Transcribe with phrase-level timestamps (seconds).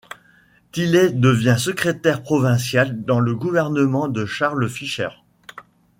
[0.71, 5.09] Tilley devient Secrétaire provincial dans le gouvernement de Charles Fisher.